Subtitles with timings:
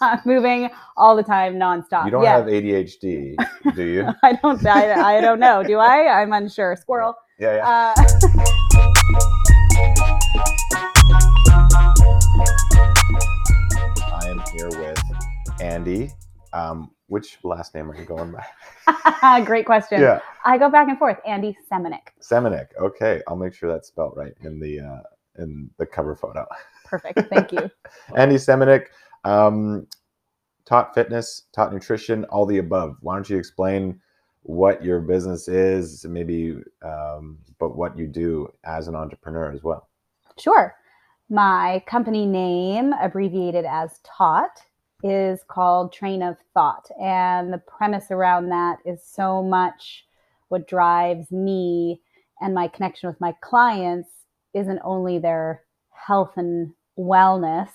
[0.24, 2.04] moving all the time, nonstop.
[2.04, 2.36] You don't yeah.
[2.36, 3.36] have ADHD,
[3.74, 4.06] do you?
[4.22, 4.64] I don't.
[4.66, 5.62] I, I don't know.
[5.62, 6.20] Do I?
[6.20, 6.76] I'm unsure.
[6.76, 7.14] Squirrel.
[7.38, 7.68] Yeah, yeah.
[7.68, 7.94] Uh,
[14.12, 15.02] I am here with
[15.60, 16.10] Andy.
[16.52, 19.42] Um, which last name are you going by?
[19.44, 20.00] great question.
[20.00, 21.18] Yeah, I go back and forth.
[21.26, 22.08] Andy Semenik.
[22.20, 22.68] Semenik.
[22.80, 26.46] Okay, I'll make sure that's spelled right in the uh, in the cover photo.
[26.84, 27.20] Perfect.
[27.30, 27.70] Thank you.
[28.16, 28.86] Andy Semenik
[29.24, 29.86] um,
[30.64, 32.96] taught fitness, taught nutrition, all the above.
[33.00, 34.00] Why don't you explain
[34.42, 39.88] what your business is, maybe, um, but what you do as an entrepreneur as well?
[40.38, 40.74] Sure.
[41.30, 44.62] My company name, abbreviated as TAUght,
[45.02, 46.90] is called Train of Thought.
[47.00, 50.06] And the premise around that is so much
[50.48, 52.00] what drives me
[52.40, 54.08] and my connection with my clients
[54.54, 57.70] isn't only their health and wellness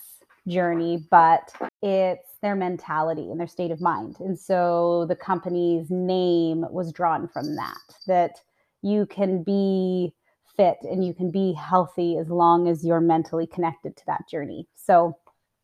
[0.47, 4.17] journey, but it's their mentality and their state of mind.
[4.19, 8.35] And so the company's name was drawn from that, that
[8.81, 10.13] you can be
[10.55, 14.67] fit and you can be healthy as long as you're mentally connected to that journey.
[14.75, 15.17] So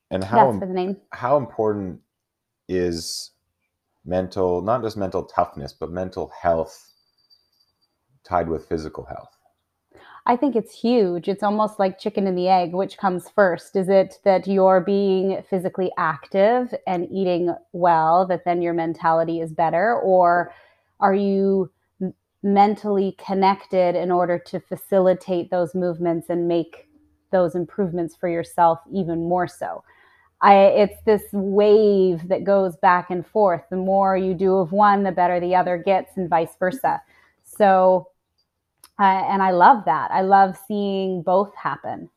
[0.10, 0.98] And how that's for the name.
[1.12, 2.00] how important
[2.68, 3.32] is
[4.06, 6.94] mental, not just mental toughness, but mental health
[8.24, 9.30] tied with physical health?
[10.26, 11.28] I think it's huge.
[11.28, 12.74] It's almost like chicken and the egg.
[12.74, 13.76] Which comes first?
[13.76, 19.52] Is it that you're being physically active and eating well, that then your mentality is
[19.52, 19.96] better?
[19.96, 20.54] Or
[21.00, 21.72] are you
[22.44, 26.88] mentally connected in order to facilitate those movements and make
[27.32, 29.84] those improvements for yourself even more so?
[30.42, 33.64] I, it's this wave that goes back and forth.
[33.70, 37.02] The more you do of one, the better the other gets, and vice versa.
[37.44, 38.09] So,
[39.00, 40.12] uh, and I love that.
[40.12, 42.10] I love seeing both happen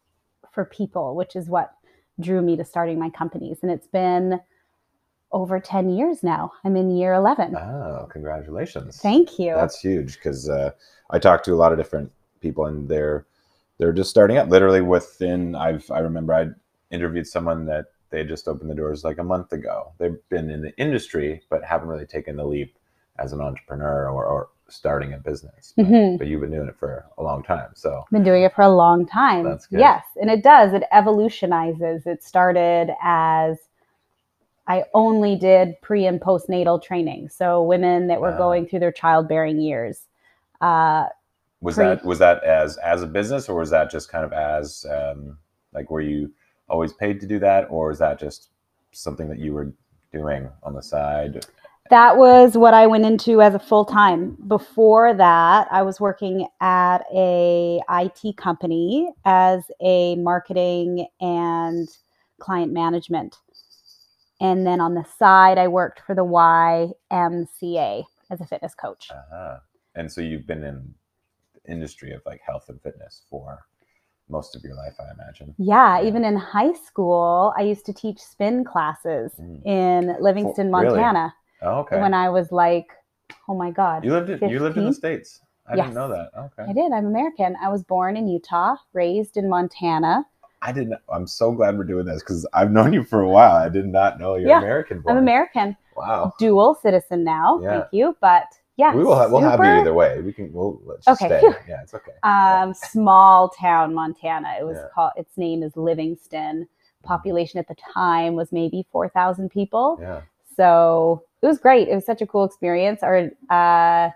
[0.53, 1.73] for people, which is what
[2.21, 3.59] drew me to starting my companies.
[3.63, 4.41] And it's been
[5.31, 6.53] over 10 years now.
[6.65, 7.57] I'm in year 11.
[7.57, 8.99] Oh, congratulations!
[8.99, 9.55] Thank you.
[9.55, 10.73] That's huge because uh,
[11.11, 13.27] I talked to a lot of different people, and they're
[13.79, 14.51] they're just starting up.
[14.51, 16.49] Literally within, I've I remember I
[16.91, 19.93] interviewed someone that they just opened the doors like a month ago.
[19.99, 22.77] They've been in the industry, but haven't really taken the leap
[23.19, 25.75] as an entrepreneur or, or starting a business.
[25.77, 26.19] But, Mhm.
[26.19, 28.69] but you've been doing it for a long time, so Been doing it for a
[28.69, 29.45] long time.
[29.45, 29.81] That's good.
[29.81, 30.73] Yes, and it does.
[30.73, 32.07] It evolutionizes.
[32.07, 33.59] It started as
[34.67, 38.39] I only did pre and postnatal training, so women that were Ah.
[38.39, 40.07] going through their childbearing years.
[40.61, 41.07] Uh,
[41.61, 44.33] was Pre- that was that as as a business or was that just kind of
[44.33, 45.39] as um,
[45.73, 46.31] like were you
[46.69, 48.51] always paid to do that or is that just
[48.93, 49.73] something that you were
[50.13, 51.45] doing on the side?
[51.93, 54.39] That was what I went into as a full time.
[54.49, 61.87] Before that, I was working at a IT company as a marketing and
[62.39, 63.37] client management.
[64.41, 69.11] And then on the side, I worked for the YMCA as a fitness coach.
[69.11, 69.59] Uh-huh.
[69.95, 70.95] And so you've been in
[71.55, 73.67] the industry of like health and fitness for
[74.31, 75.55] most of your life, I imagine.
[75.59, 79.67] Yeah, even in high school, I used to teach spin classes Mm.
[79.67, 80.99] in Livingston, really?
[81.63, 82.01] Oh, okay.
[82.01, 82.87] when I was like,
[83.49, 84.05] oh my God.
[84.05, 85.41] you lived in, you lived in the states.
[85.67, 85.87] I Yes.
[85.87, 86.31] didn't know that.
[86.37, 86.71] Okay.
[86.71, 86.93] I did.
[86.93, 87.57] I'm American.
[87.63, 90.25] I was born in Utah, raised in Montana.
[90.61, 90.99] I didn't.
[91.13, 93.57] I'm so glad we're doing this because I've known you for a while.
[93.57, 95.03] I did not know you're Yeah, American.
[95.09, 95.17] I'm.
[95.17, 96.33] American, Wow.
[96.39, 97.61] dual citizen now.
[97.63, 97.71] Yeah.
[97.81, 98.17] Thank you.
[98.21, 98.45] But
[98.77, 99.31] yeah, we will have.
[99.31, 100.21] We'll have you either way.
[100.21, 100.53] We can.
[100.53, 101.49] We'll let's just Okay, stay.
[101.69, 102.13] Yeah, it's okay.
[102.23, 104.57] Um, small town Montana.
[104.61, 104.89] It was Yeah.
[104.95, 105.13] called.
[105.17, 106.67] Its name is Livingston.
[107.03, 109.99] Population at the time was maybe four thousand people.
[110.01, 110.23] yeah.
[110.57, 111.89] So it was great.
[111.89, 113.03] It was such a cool experience.
[113.03, 114.11] Our uh,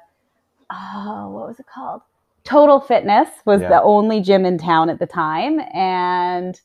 [0.71, 2.03] oh, what was it called?
[2.45, 3.69] Total Fitness was Yeah.
[3.71, 6.61] the only gym in town at the time, and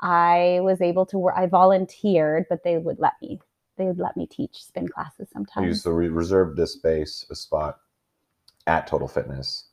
[0.00, 1.34] I was able to work.
[1.36, 3.40] I volunteered, but they would let me.
[3.76, 5.82] They would let me teach spin classes You sometimes.
[5.82, 7.78] so we reserved this space, a spot
[8.66, 9.66] at Total Fitness,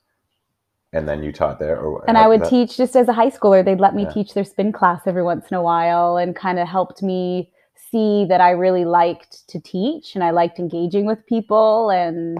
[0.94, 1.80] and then you taught there.
[1.80, 3.64] Or and I would that- teach just as a high schooler.
[3.64, 4.12] They'd let me Yeah.
[4.12, 8.26] teach their spin class every once in a while, and kind of helped me see
[8.26, 12.40] that I really liked to teach and I liked engaging with people, and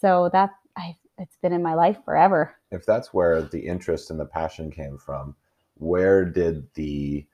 [0.00, 2.54] so that I it's been in my life forever.
[2.70, 5.34] If that's where the interest and the passion came from,
[5.74, 7.26] where did the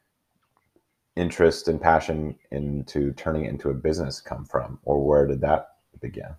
[1.16, 5.68] interest and passion into turning it into a business come from, or where did that
[6.00, 6.34] begin?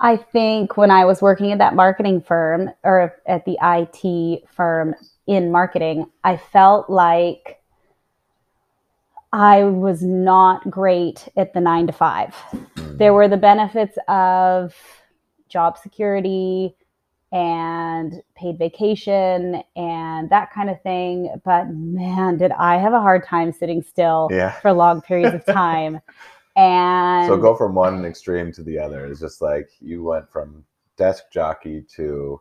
[0.00, 4.94] I think when I was working at that marketing firm or at the IT firm
[5.26, 7.57] in marketing, I felt like
[9.32, 12.34] I was not great at the nine to five.
[12.76, 14.74] There were the benefits of
[15.48, 16.74] job security,
[17.32, 21.34] and paid vacation and that kind of thing.
[21.44, 24.52] But man, did I have a hard time sitting still Yeah.
[24.52, 26.00] for long periods of time.
[26.56, 29.06] And So go from one extreme to the other.
[29.06, 30.64] It's just like you went from
[30.96, 32.40] desk jockey to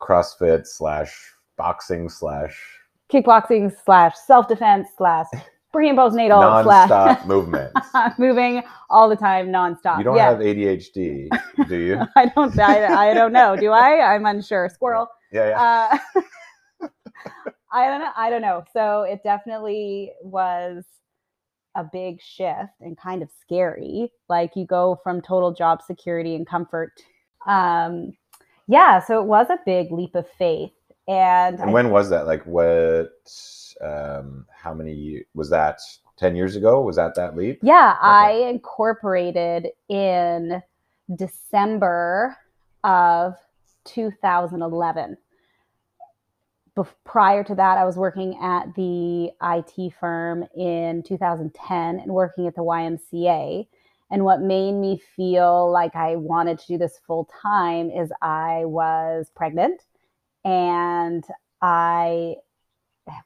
[0.00, 2.62] CrossFit slash boxing slash
[3.10, 5.26] kickboxing slash self defense slash
[5.74, 7.80] pre and postnatal slash non-stop movements.
[8.18, 9.98] moving all the time nonstop.
[9.98, 10.30] You don't yeah.
[10.30, 11.28] have ADHD,
[11.68, 12.00] do you?
[12.16, 12.58] I don't.
[12.58, 13.56] I, I don't know.
[13.56, 14.14] Do I?
[14.14, 14.68] I'm unsure.
[14.72, 15.08] Squirrel.
[15.32, 15.98] Yeah, yeah.
[16.82, 16.88] Uh,
[17.72, 18.10] I don't know.
[18.16, 18.62] I don't know.
[18.72, 20.84] So it definitely was
[21.74, 24.12] a big shift and kind of scary.
[24.28, 26.92] Like you go from total job security and comfort.
[27.48, 28.12] Um,
[28.68, 29.00] yeah.
[29.00, 30.70] So it was a big leap of faith.
[31.08, 32.26] And, And I- when was that?
[32.28, 33.10] Like what?
[33.80, 35.80] Um, how many was that?
[36.16, 36.80] Ten years ago?
[36.80, 37.58] Was that that leap?
[37.60, 40.62] Yeah, I incorporated in
[41.16, 42.36] December
[42.84, 43.34] of
[43.84, 45.16] 2011.
[46.76, 52.46] Bef- prior to that, I was working at the IT firm in 2010 and working
[52.46, 53.66] at the YMCA.
[54.10, 58.64] And what made me feel like I wanted to do this full time is I
[58.64, 59.82] was pregnant
[60.44, 61.24] and
[61.62, 62.36] I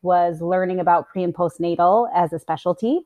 [0.02, 3.00] was learning about pre and postnatal as a specialty.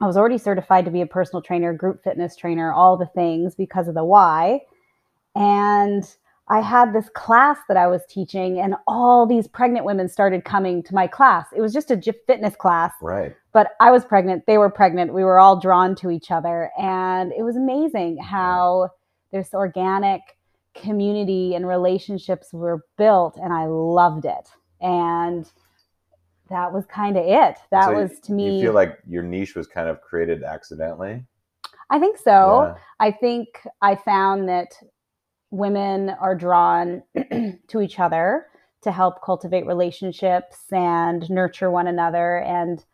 [0.00, 3.54] I was already certified to be a personal trainer, group fitness trainer, all the things
[3.54, 4.60] because of the why.
[5.34, 6.04] And
[6.48, 10.82] I had this class that I was teaching, and all these pregnant women started coming
[10.82, 11.46] to my class.
[11.54, 13.36] It was just a fitness class, Right.
[13.52, 14.46] but I was pregnant.
[14.46, 15.14] They were pregnant.
[15.14, 16.72] We were all drawn to each other.
[16.76, 18.90] And it was amazing how
[19.30, 20.22] this organic
[20.74, 23.36] community and relationships were built.
[23.36, 24.48] And I loved it.
[24.80, 25.48] And
[26.50, 27.56] that was kind of it.
[27.70, 28.48] That So was to me.
[28.48, 31.24] Do you feel like your niche was kind of created accidentally.
[31.90, 32.74] I think so.
[32.74, 32.74] Yeah.
[33.00, 33.48] I think
[33.82, 34.74] I found that
[35.50, 37.02] women are drawn
[37.68, 38.46] to each other
[38.82, 42.38] to help cultivate relationships and nurture one another.
[42.38, 42.84] And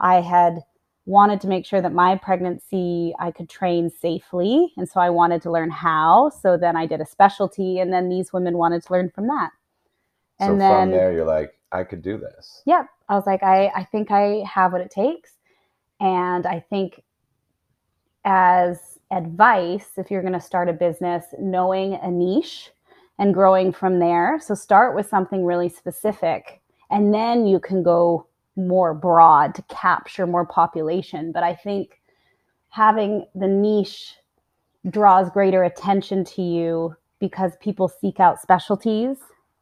[0.00, 0.60] I had
[1.04, 4.72] wanted to make sure that my pregnancy I could train safely.
[4.76, 6.30] And so I wanted to learn how.
[6.42, 9.50] So then I did a specialty, and then these women wanted to learn from that.
[10.40, 12.62] So And then from there, you're like, I could do this.
[12.66, 15.32] yeah i was like I, I think i have what it takes.
[16.00, 17.02] And i think
[18.24, 22.72] as advice if you're going to start a business knowing a niche
[23.18, 24.38] and growing from there.
[24.40, 26.60] So start with something really specific
[26.90, 28.26] and then you can go
[28.56, 31.32] more broad to capture more population.
[31.32, 32.00] But i think
[32.70, 34.16] having the niche
[34.90, 39.16] draws greater attention to you because people seek out specialties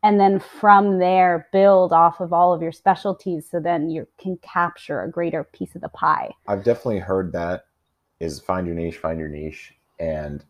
[0.04, 4.38] and then from there build off of all of your specialties so then you can
[4.38, 7.66] capture a greater piece of the pie I've definitely heard that
[8.20, 9.74] is find your niche, find your niche.
[9.98, 10.44] And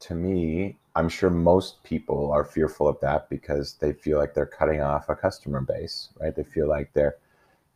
[0.00, 4.46] to me, I'm sure most people are fearful of that because they feel like they're
[4.46, 6.34] cutting off a customer base, right?
[6.34, 7.16] They feel like they're,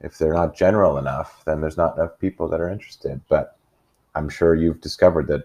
[0.01, 3.21] if they're not general enough, then there's not enough people that are interested.
[3.29, 3.57] But
[4.15, 5.45] I'm sure you've discovered that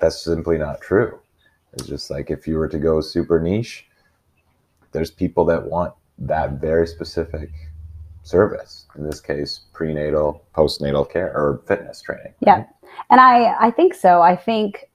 [0.00, 1.18] that's simply not true.
[1.72, 3.86] It's just like if you were to go super niche,
[4.94, 7.50] there's people that want that very specific
[8.22, 8.86] service.
[8.96, 12.32] In this case, prenatal, postnatal care, or fitness training.
[12.40, 12.64] Yeah.
[13.10, 14.88] and i i think so i think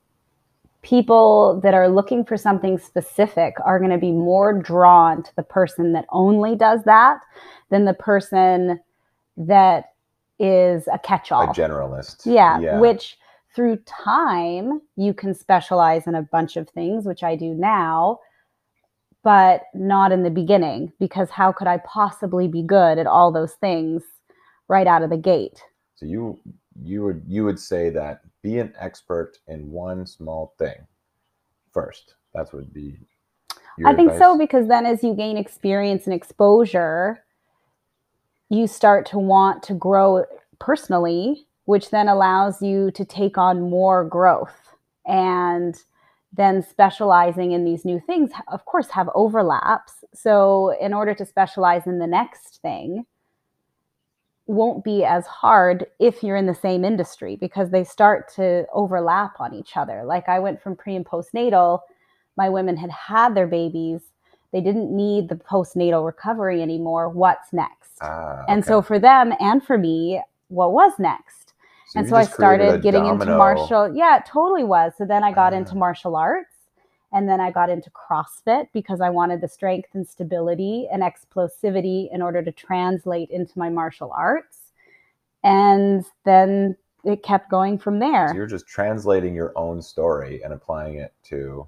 [0.81, 5.43] people that are looking for something specific are going to be more drawn to the
[5.43, 7.19] person that only does that
[7.69, 8.79] than the person
[9.35, 9.91] that
[10.39, 12.25] is a catch-all a generalist.
[12.25, 13.17] yeah, which
[13.53, 18.17] through time you can specialize in a bunch of things which i do now
[19.23, 23.53] but not in the beginning because how could i possibly be good at all those
[23.53, 24.03] things
[24.67, 25.63] right out of the gate
[25.95, 26.39] so you
[26.81, 30.87] you would you would say that be an expert in one small thing
[31.73, 32.15] first.
[32.33, 32.97] That would be.
[33.85, 37.23] I think so because then as you gain experience and exposure,
[38.49, 40.25] you start to want to grow
[40.59, 44.75] personally, which then allows you to take on more growth.
[45.05, 45.81] And
[46.33, 49.93] then specializing in these new things, of course, have overlaps.
[50.13, 53.05] So, in order to specialize in the next thing,
[54.49, 59.39] won't be as hard if you're in the same industry because they start to overlap
[59.39, 60.03] on each other.
[60.03, 61.81] Like I went from pre and postnatal,
[62.35, 64.01] my women had had their babies,
[64.51, 67.09] they didn't need the postnatal recovery anymore.
[67.09, 67.99] What's next?
[68.01, 71.48] Ah, And so for them and for me, what was next?
[71.95, 73.95] And so I started getting into martial.
[73.95, 74.93] Yeah, it totally was.
[74.97, 75.57] So then I got Ah.
[75.57, 76.55] into martial arts
[77.11, 82.11] and then I got into CrossFit because I wanted the strength and stability and explosivity
[82.13, 84.71] in order to translate into my martial arts.
[85.43, 88.27] And then it kept going from there.
[88.29, 91.65] So you're just translating your own story and applying it to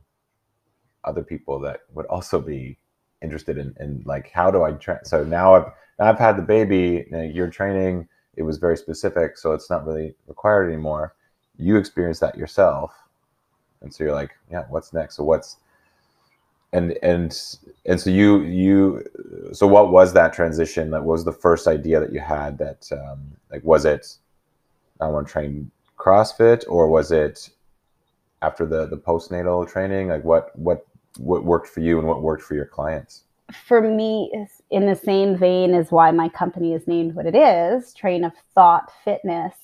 [1.04, 2.78] other people that would also be
[3.24, 5.00] interested in, in like how do I train?
[5.04, 5.66] So now I've
[6.00, 7.08] now I've had the baby.
[7.12, 8.08] You you're training.
[8.36, 11.16] It was very specific, so it's not really required anymore.
[11.58, 12.94] You experience that yourself,
[13.82, 15.16] and so you're like, yeah, what's next?
[15.18, 15.58] So what's
[16.74, 17.38] and and
[17.86, 19.04] and so you you
[19.52, 20.92] so what was that transition?
[20.92, 22.58] That was the first idea that you had.
[22.58, 23.20] That um,
[23.52, 24.18] like was it
[25.00, 27.50] I want to train CrossFit or was it
[28.42, 30.10] after the the postnatal training?
[30.10, 30.86] Like what what
[31.18, 33.24] what worked for you and what worked for your clients?
[33.54, 34.32] For me,
[34.70, 38.34] in the same vein as why my company is named what it is, Train of
[38.56, 39.56] Thought Fitness.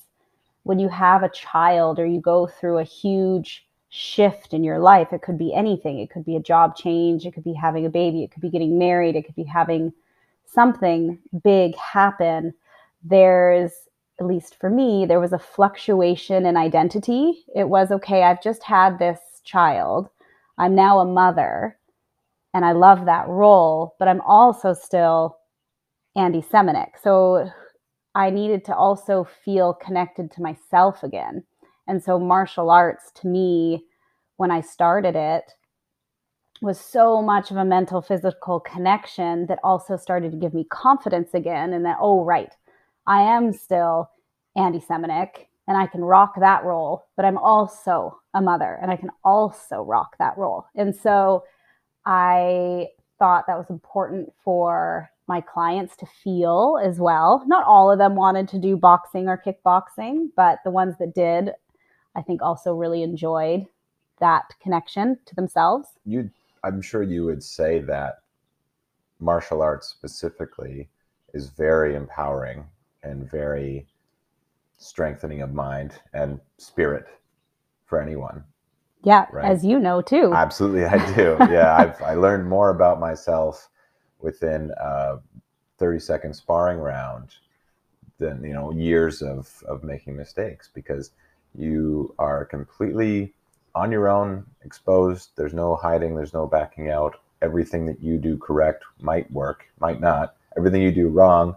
[0.64, 5.12] When you have a child or you go through a huge shift in your life,
[5.12, 5.98] it could be anything.
[5.98, 8.50] It could be a job change, it could be having a baby, it could be
[8.50, 9.92] getting married, it could be having
[10.44, 12.52] something big happen.
[13.02, 13.72] There's
[14.20, 17.44] at least for me, there was a fluctuation in identity.
[17.54, 20.10] It was okay, I've just had this child.
[20.58, 21.78] I'm now a mother
[22.54, 25.38] and I love that role, but I'm also still
[26.16, 26.90] Andy Semenuk.
[27.02, 27.50] So
[28.14, 31.44] I needed to also feel connected to myself again.
[31.86, 33.84] And so martial arts to me,
[34.36, 35.44] when I started it,
[36.60, 41.34] was so much of a mental physical connection that also started to give me confidence
[41.34, 42.52] again and that, oh, right,
[43.06, 44.10] I am still
[44.56, 48.96] Andy Semenuk and I can rock that role, but I'm also a mother and I
[48.96, 50.66] can also rock that role.
[50.74, 51.44] And so
[52.08, 52.88] I
[53.18, 57.44] thought that was important for my clients to feel as well.
[57.46, 61.50] Not all of them wanted to do boxing or kickboxing, but the ones that did,
[62.16, 63.66] I think also really enjoyed
[64.20, 65.88] that connection to themselves.
[66.06, 66.30] You
[66.64, 68.22] I'm sure you would say that
[69.20, 70.88] martial arts specifically
[71.34, 72.64] is very empowering
[73.02, 73.86] and very
[74.78, 77.06] strengthening of mind and spirit
[77.84, 78.44] for anyone.
[79.04, 79.44] Yeah, right?
[79.44, 80.32] as you know too.
[80.34, 81.36] Absolutely, I do.
[81.50, 83.68] yeah, I've I learned more about myself
[84.20, 85.18] within a
[85.78, 87.36] 30 second sparring round
[88.18, 91.12] than you know years of of making mistakes because
[91.54, 93.32] you are completely
[93.74, 95.30] on your own, exposed.
[95.36, 96.14] There's no hiding.
[96.14, 97.20] There's no backing out.
[97.42, 100.34] Everything that you do correct might work, might not.
[100.56, 101.56] Everything you do wrong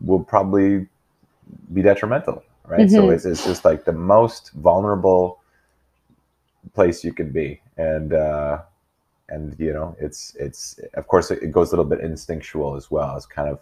[0.00, 0.86] will probably
[1.72, 2.80] be detrimental, right?
[2.80, 2.96] Mm-hmm.
[2.96, 5.41] So it's, it's just like the most vulnerable
[6.74, 8.62] place you can be, and uh,
[9.28, 13.16] and you know it's it's of course it goes a little bit instinctual as well.
[13.16, 13.60] It's kind of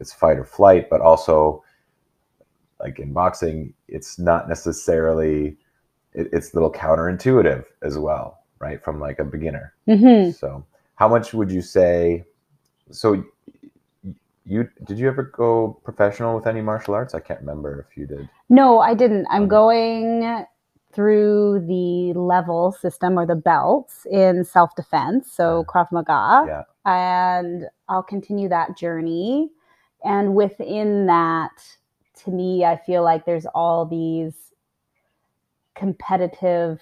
[0.00, 1.62] it's fight or flight, but also
[2.80, 5.56] like in boxing, it's not necessarily
[6.12, 8.82] it, it's a little counterintuitive as well, right?
[8.82, 9.74] From like a beginner.
[9.88, 10.32] Mm-hmm.
[10.32, 10.64] So
[10.96, 12.24] how much would you say?
[12.90, 13.24] So
[14.44, 17.14] you did you ever go professional with any martial arts?
[17.14, 18.28] I can't remember if you did.
[18.48, 19.26] No, I didn't.
[19.30, 20.46] I'm um, going
[20.96, 26.44] through the level system or the belts in self defense, so Krav Maga.
[26.48, 26.62] Yeah.
[26.86, 29.50] And I'll continue that journey.
[30.02, 31.52] And within that,
[32.24, 34.32] to me, I feel like there's all these
[35.74, 36.80] competitive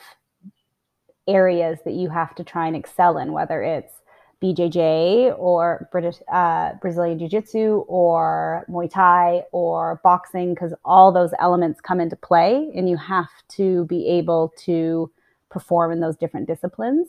[1.27, 3.95] areas that you have to try and excel in, whether it's
[4.43, 11.33] BJJ or British uh, Brazilian Jiu Jitsu or Muay Thai or boxing, because all those
[11.39, 15.11] elements come into play, and you have to be able to
[15.51, 17.09] perform in those different disciplines.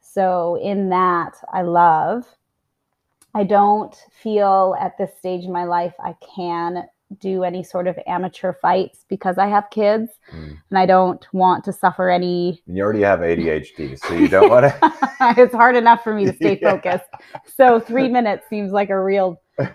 [0.00, 2.26] So, in that, I love.
[3.34, 6.88] I don't feel at this stage in my life I can
[7.20, 10.56] do any sort of amateur fights because I have kids mm.
[10.70, 12.62] and I don't want to suffer any.
[12.66, 14.92] You already have ADHD, so you don't want to.
[15.40, 16.72] it's hard enough for me to stay yeah.
[16.72, 17.10] focused.
[17.46, 19.40] So three minutes seems like a real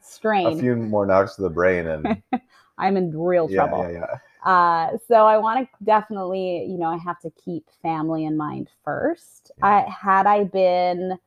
[0.00, 0.58] strain.
[0.58, 2.22] A few more knocks to the brain, and
[2.78, 3.84] I'm in real trouble.
[3.84, 4.18] Yeah, yeah, yeah.
[4.46, 8.70] Uh, so I want to definitely, you know, I have to keep family in mind
[8.84, 9.50] first.
[9.58, 9.66] Yeah.
[9.66, 11.18] I had I been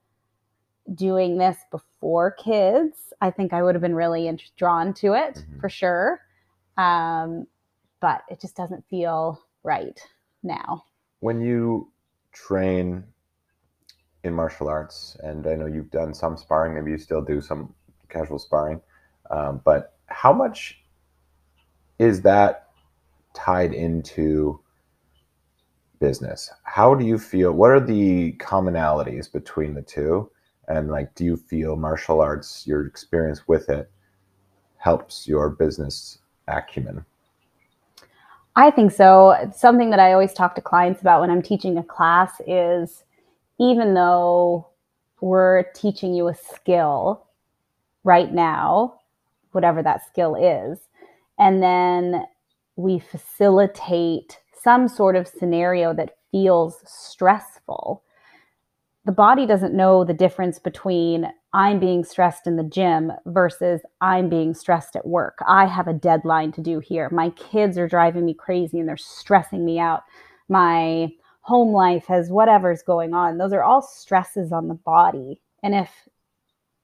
[0.95, 5.59] doing this before kids, I think I would have been really drawn to it mm-hmm.
[5.59, 6.21] for sure.
[6.77, 7.47] Um,
[7.99, 9.99] but it just doesn't feel right
[10.43, 10.83] now.
[11.19, 11.91] When you
[12.31, 13.03] train
[14.23, 17.73] in martial arts, and I know you've done some sparring, maybe you still do some
[18.07, 18.81] casual sparring,
[19.29, 20.81] um, but how much
[21.99, 22.69] is that
[23.33, 24.59] tied into
[25.99, 26.49] business?
[26.63, 27.51] How do you feel?
[27.51, 30.31] What are the commonalities between the two?
[30.69, 33.91] And like do you feel martial arts your experience with it
[34.77, 37.03] helps your business acumen?
[38.55, 39.35] I think so.
[39.55, 43.03] Something that i always talk to clients about when i'm teaching a class is
[43.59, 44.67] even though
[45.21, 47.25] we're teaching you a skill
[48.03, 48.95] right now
[49.51, 50.79] whatever that skill is
[51.37, 52.25] and then
[52.75, 58.03] we facilitate some sort of scenario that feels stressful
[59.05, 64.29] the body doesn't know the difference between I'm being stressed in the gym versus I'm
[64.29, 65.39] being stressed at work.
[65.47, 67.09] I have a deadline to do here.
[67.11, 70.03] My kids are driving me crazy and they're stressing me out.
[70.47, 71.09] My
[71.41, 73.37] home life has whatever's going on.
[73.37, 75.41] Those are all stresses on the body.
[75.63, 75.89] And if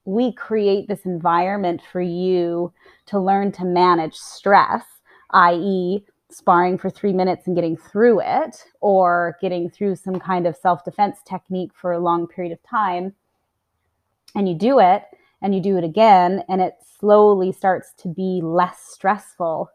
[0.06, 2.74] we create this environment for you
[3.08, 4.84] to learn to manage stress,
[5.32, 10.55] i.e., sparring for three minutes and getting through it, or getting through some kind of
[10.55, 13.13] self defense technique for a long period of time,
[14.36, 15.03] and you do it
[15.41, 19.70] and you do it again, and it slowly starts to be less stressful.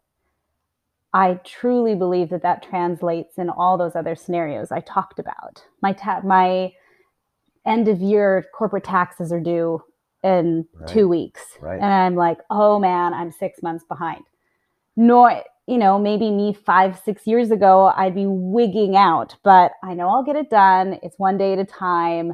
[1.13, 5.65] I truly believe that that translates in all those other scenarios I talked about.
[5.83, 6.73] My ta- my
[7.67, 9.83] end of year corporate taxes are due
[10.23, 10.89] in Right.
[10.89, 11.81] two weeks, Right.
[11.81, 14.25] and I'm like, oh man, I'm six months behind.
[14.97, 19.95] Nor you know, maybe me five, six years ago, I'd be wigging out, but I
[19.95, 20.99] know I'll get it done.
[21.01, 22.33] It's one day at a time.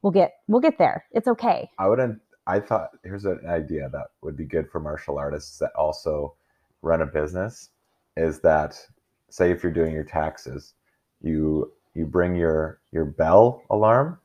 [0.00, 1.04] We'll get we'll get there.
[1.12, 1.68] It's okay.
[1.78, 2.18] I wouldn't.
[2.46, 6.34] I thought here's an idea that would be good for martial artists that also
[6.80, 7.68] run a business.
[8.16, 8.80] Is that
[9.28, 10.72] say if you're doing your taxes,
[11.20, 14.18] you you bring your your bell alarm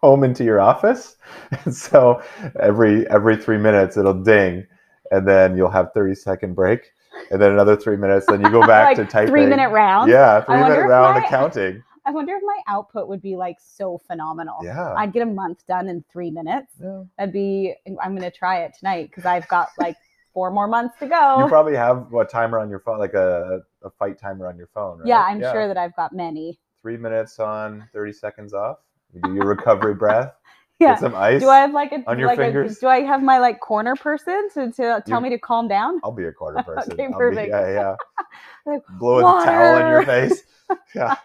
[0.00, 1.16] home into your office,
[1.64, 2.22] and so
[2.60, 4.64] every every three minutes it'll ding,
[5.10, 6.92] and then you'll have thirty second break,
[7.30, 9.28] and then another three minutes, then you go back like to typing.
[9.30, 10.10] three minute round.
[10.10, 11.82] Yeah, three minute round my- accounting.
[12.06, 14.56] I wonder if my output would be like so phenomenal.
[14.62, 14.94] Yeah.
[14.94, 16.72] I'd get a month done in three minutes.
[16.82, 17.02] yeah.
[17.18, 17.74] That'd be.
[18.02, 19.96] I'm gonna try it tonight because I've got like
[20.32, 21.40] four more months to go.
[21.42, 24.68] You probably have a timer on your phone, like a, a fight timer on your
[24.68, 25.08] phone, right?
[25.08, 26.58] Yeah, I'm sure that I've got many.
[26.80, 28.78] Three minutes on, 30 seconds off.
[29.12, 30.32] You do your recovery breath,
[30.80, 30.92] Yeah.
[30.92, 31.40] get some ice.
[31.42, 32.78] Do I have like a on your like fingers?
[32.78, 35.68] A, do I have my like corner person to, to tell You- me to calm
[35.68, 36.00] down?
[36.02, 36.94] I'll be a corner person.
[36.94, 37.48] Okay, I'll be- perfect.
[37.50, 37.96] yeah, yeah.
[38.66, 40.42] Like, Blow a towel in your face.
[40.94, 41.16] Yeah.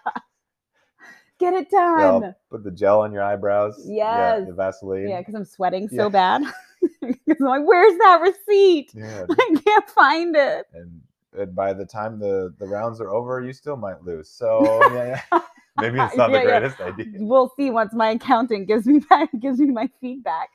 [1.38, 2.34] Get it done.
[2.50, 3.82] Put the gel on your eyebrows.
[3.86, 4.48] Yeah, Yes.
[4.48, 5.10] the Vaseline.
[5.10, 6.04] Yeah, because I'm sweating Yeah.
[6.04, 6.44] so bad.
[6.44, 8.92] 'Cause I'm like, where's that receipt?
[8.96, 10.66] Yeah, I can't find it.
[10.74, 11.02] And,
[11.38, 14.30] and by the time the, the rounds are over, you still might lose.
[14.30, 14.64] So
[14.94, 15.40] yeah, yeah.
[15.78, 16.60] Maybe it's not Yeah, the yeah.
[16.60, 17.06] greatest idea.
[17.20, 20.50] We'll see once my accountant gives me back gives me my feedback.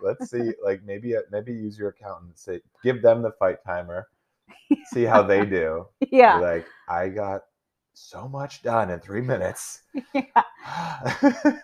[0.00, 3.58] let's see like maybe uh, maybe use your accountant and say give them the fight
[3.66, 4.08] timer
[4.92, 6.40] see how they do Be Yeah.
[6.40, 7.42] like i got
[7.94, 9.82] so much done in three minutes
[10.14, 10.22] Yeah.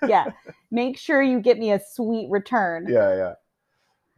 [0.07, 0.33] Yeah.
[0.71, 2.87] Make sure you get me a sweet return.
[2.89, 3.35] yeah yeah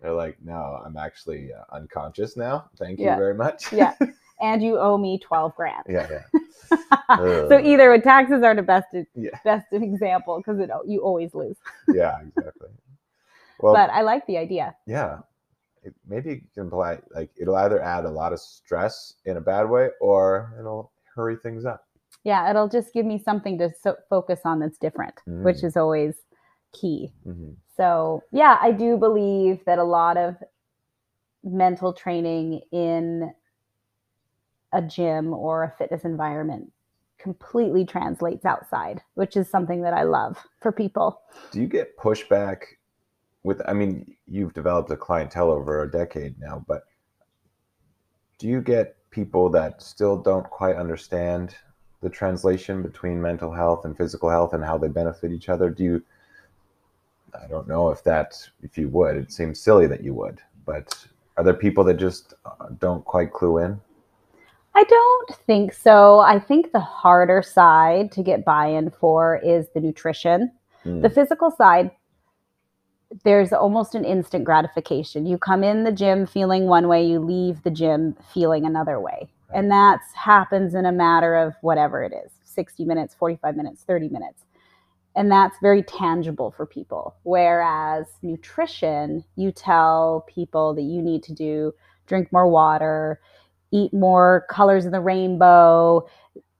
[0.00, 3.16] they're like no i'm actually uh, unconscious now thank you Yeah.
[3.16, 3.94] very much Yeah.
[4.40, 5.84] And you owe me 12 grand.
[5.88, 6.24] yeah yeah
[7.48, 7.64] so Ugh.
[7.64, 9.30] either taxes aren't a best Yeah.
[9.44, 11.56] best example because it you always lose.
[11.88, 12.68] yeah exactly
[13.58, 14.74] well but I like the idea.
[14.86, 15.18] yeah
[15.82, 19.40] it, maybe you can apply like it'll either add a lot of stress in a
[19.40, 21.84] bad way or it'll hurry things up
[22.22, 25.64] Yeah, it'll just give me something to so- focus on that's different, which Mm.
[25.68, 26.14] is always
[26.72, 27.12] key.
[27.26, 27.56] Mhm.
[27.76, 30.36] So, yeah, I do believe that a lot of
[31.42, 33.32] mental training in
[34.72, 36.72] a gym or a fitness environment
[37.18, 41.20] completely translates outside, which is something that I love for people.
[41.50, 42.62] do you get pushback
[43.42, 46.84] with i mean you've developed a clientele over a decade now but
[48.38, 51.56] do you get people that still don't quite understand
[52.02, 55.82] the translation between mental health and physical health and how they benefit each other do
[55.84, 56.02] you
[57.42, 61.06] i don't know if that if you would it seems silly that you would but
[61.36, 63.80] are there people that just uh, don't quite clue in
[64.80, 66.20] I don't think so.
[66.20, 70.50] I think the harder side to get buy in for is the nutrition.
[70.86, 71.90] Mm, The physical side,
[73.22, 75.26] there's almost an instant gratification.
[75.26, 79.28] You come in the gym feeling one way, you leave the gym feeling another way.
[79.52, 84.08] And that happens in a matter of whatever it is 60 minutes, 45 minutes, 30
[84.08, 84.44] minutes.
[85.14, 87.16] And that's very tangible for people.
[87.24, 91.74] Whereas nutrition, you tell people that you need to do
[92.10, 93.20] drink more water,
[93.72, 96.06] eat more colors of the rainbow,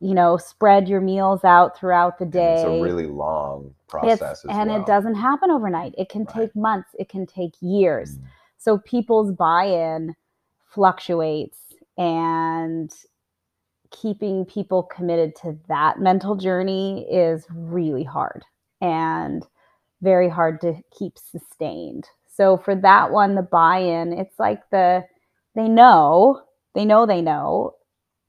[0.01, 4.45] you know, spread your meals out throughout the and day it's a really long process
[4.49, 4.81] and well.
[4.81, 5.95] it doesn't happen overnight.
[5.99, 6.35] It can Right.
[6.35, 8.19] take months, it can take years.
[8.19, 8.27] Mm,
[8.59, 10.15] So people's buy in
[10.67, 11.59] fluctuates,
[11.99, 12.91] and
[13.91, 18.45] keeping people committed to that mental journey is really hard
[18.81, 19.47] and
[20.03, 22.09] very hard to keep sustained.
[22.29, 25.05] So for that one, the buy in, it's like the
[25.57, 26.41] they know,
[26.75, 27.75] they know they know,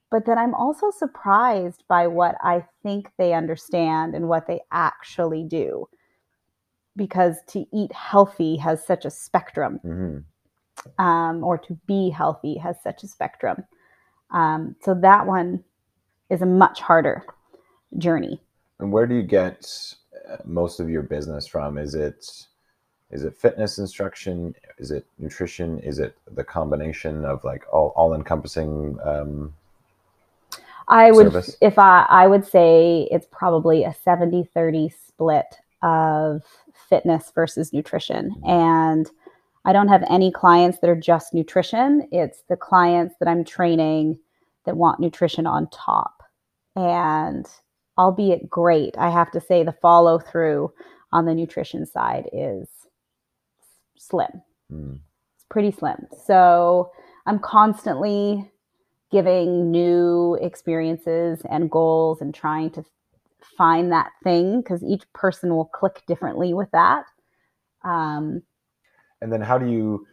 [0.10, 5.43] but then I'm also surprised by what I think they understand and what they actually
[5.43, 5.88] do.
[6.97, 10.23] Because to eat healthy has such a spectrum, mhm.
[11.01, 13.63] um, or to be healthy has such a spectrum.
[14.32, 15.63] Um, so that one
[16.30, 17.23] is a much harder
[17.97, 18.41] journey.
[18.80, 19.71] And where do you get
[20.30, 21.77] uh, most of your business from?
[21.77, 22.25] Is it
[23.12, 24.56] is it fitness instruction?
[24.78, 25.80] Is it nutrition?
[25.80, 28.97] Is it the combination of like all all encompassing?
[29.04, 29.54] Um,
[30.88, 31.56] I would, service?
[31.62, 36.43] if I, I would say it's probably a 70 30 split of
[36.89, 38.36] fitness versus nutrition.
[38.45, 39.10] And
[39.63, 42.08] I don't have any clients that are just nutrition.
[42.12, 44.19] It's the clients that I'm training
[44.65, 46.24] that want nutrition on top.
[46.76, 47.47] And
[47.97, 50.74] albeit great, I have to say the follow through
[51.12, 52.67] on the nutrition side is
[54.02, 54.42] slim.
[54.70, 54.96] hmm,
[55.36, 56.08] It's pretty slim.
[56.26, 56.92] So
[57.26, 58.50] I'm constantly
[59.12, 62.86] giving new experiences and goals and trying to
[63.58, 67.06] find that thing because each person will click differently with that.
[67.84, 68.44] Um,
[69.22, 70.08] And then how do you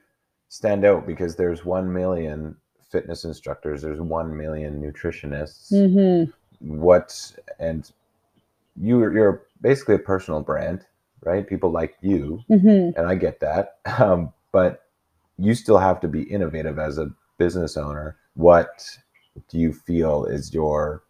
[0.48, 1.06] stand out?
[1.06, 2.56] Because there's one million
[2.90, 5.72] fitness instructors, there's one million nutritionists.
[5.72, 6.32] mhm.
[6.60, 7.90] What and
[8.76, 10.86] you you're basically a personal brand,
[11.22, 11.46] right?
[11.46, 12.94] People like you, Mhm.
[12.96, 13.78] and I get that.
[13.98, 14.82] Um, but
[15.38, 18.16] you still have to be innovative as a business owner.
[18.34, 18.98] What
[19.48, 21.02] do you feel is your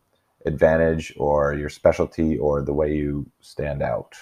[0.47, 4.15] advantage or your specialty or the way you stand out?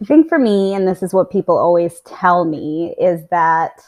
[0.00, 3.82] I think for me, and this is what people always tell me, is that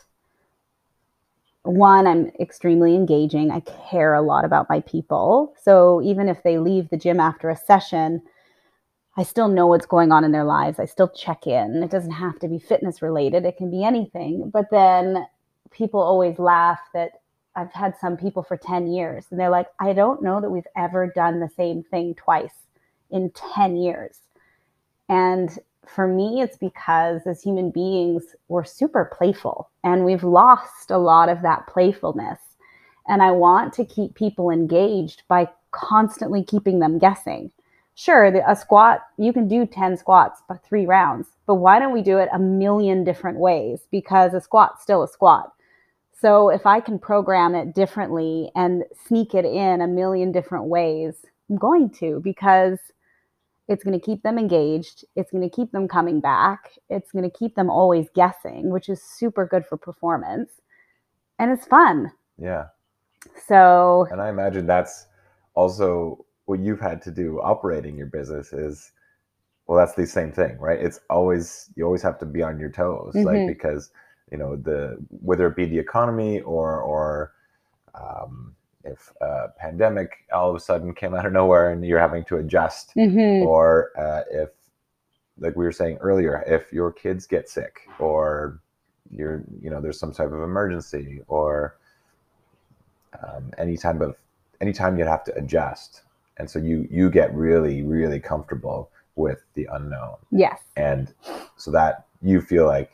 [1.65, 3.51] one, I'm extremely engaging.
[3.51, 5.55] I care a lot about my people.
[5.63, 8.23] So even if they leave the gym after a session,
[9.17, 10.79] I still know what's going on in their lives.
[10.79, 11.83] I still check in.
[11.83, 14.51] It doesn't have to be fitness related, it can be anything.
[14.51, 15.27] But then
[15.71, 17.21] people always laugh that
[17.55, 20.67] I've had some people for 10 years and they're like, I don't know that we've
[20.77, 22.55] ever done the same thing twice
[23.11, 24.19] in 10 years.
[25.09, 30.97] And for me, it's because as human beings, we're super playful and we've lost a
[30.97, 32.39] lot of that playfulness.
[33.09, 37.51] And I want to keep people engaged by constantly keeping them guessing.
[37.95, 41.29] Sure, the, a squat, you can do 10 squats, but three rounds.
[41.47, 43.81] But why don't we do it a million different ways?
[43.91, 45.53] Because a squat's still a squat.
[46.19, 51.27] So if I can program it differently and sneak it in a million different ways,
[51.51, 52.79] I'm going to because
[53.69, 55.05] it's going to keep them engaged.
[55.17, 56.71] It's going to keep them coming back.
[56.89, 60.51] It's going to keep them always guessing, which is super good for performance.
[61.39, 62.13] And it's fun.
[62.39, 62.67] Yeah.
[63.47, 65.07] So, And I imagine that's
[65.55, 68.93] also what you've had to do operating your business is
[69.67, 70.81] well that's the same thing, right?
[70.81, 73.47] It's always you always have to be on your toes like Mhm.
[73.47, 73.91] because
[74.31, 77.33] you know the whether it be the economy or or
[77.95, 82.25] um, if a pandemic all of a sudden came out of nowhere and you're having
[82.25, 84.51] to adjust mhm, or uh, if
[85.39, 88.61] like we were saying earlier if your kids get sick or
[89.11, 91.77] you're you know there's some type of emergency or
[93.23, 94.17] um, any type of
[94.61, 96.03] anytime you'd have to adjust
[96.39, 100.61] and so you you get really really comfortable with the unknown yes.
[100.77, 101.13] and
[101.57, 102.91] so that you feel like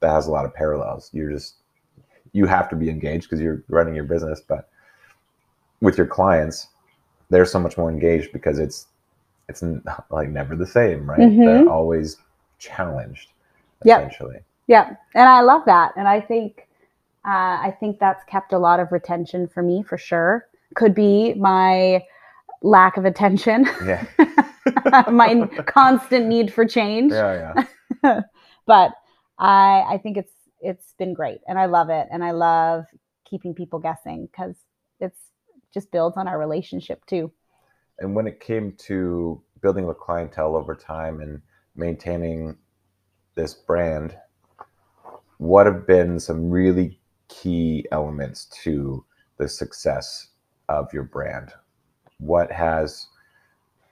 [0.00, 1.56] that has a lot of parallels you're just
[2.32, 4.68] you have to be engaged because you're running your business but
[5.80, 6.68] with your clients
[7.30, 8.86] they're so much more engaged because it's
[9.48, 9.62] it's
[10.10, 11.44] like never the same right Mhm.
[11.44, 12.16] they're always
[12.58, 13.30] challenged
[13.84, 13.98] Yep.
[13.98, 14.94] essentially Yeah.
[15.14, 15.92] And I love that.
[15.96, 16.68] And I think,
[17.24, 20.46] uh, I think that's kept a lot of retention for me for sure.
[20.74, 22.04] Could be my
[22.66, 24.04] lack of attention, yeah
[25.10, 27.12] my constant need for change.
[27.12, 27.54] yeah
[28.02, 28.20] yeah
[28.66, 28.92] but
[29.38, 32.84] I I think it's it's been great and I love it and I love
[33.28, 34.56] keeping people guessing because
[35.00, 35.20] it's
[35.72, 37.30] just builds on our relationship too.
[38.00, 41.40] and when it came to building a clientele over time and
[41.76, 42.56] maintaining
[43.34, 44.16] this brand
[45.38, 46.98] what have been some really
[47.28, 49.04] key elements to
[49.38, 50.28] the success
[50.68, 51.52] of your brand
[52.18, 53.06] what has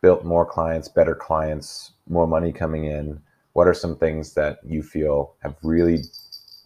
[0.03, 3.21] built more clients better clients more money coming in
[3.53, 6.03] what are some things that you feel have really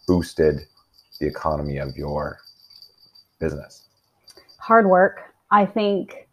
[0.07, 0.61] boosted
[1.19, 2.39] the economy of your
[3.39, 3.89] business
[4.59, 5.33] Hard work.
[5.49, 6.27] I think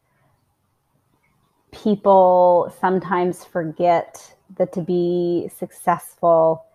[1.73, 6.67] people sometimes forget that to be successful,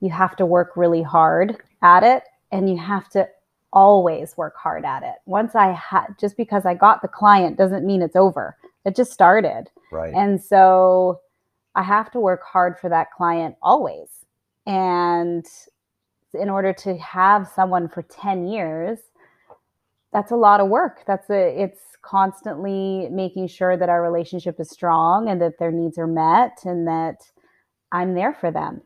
[0.00, 3.28] you have to work really hard at it and you have to
[3.74, 5.16] always work hard at it.
[5.26, 8.56] Once I had, just because I got the client doesn't mean it's over.
[8.86, 9.70] It just started.
[9.92, 11.20] right And so
[11.76, 14.08] I have to work hard for that client always.
[14.66, 15.46] And
[16.34, 19.00] in order to have someone for 10 years,
[20.12, 21.02] that's a lot of work.
[21.06, 25.98] That's a it's constantly making sure that our relationship is strong and that their needs
[25.98, 27.22] are met and that
[27.92, 28.82] I'm there for them.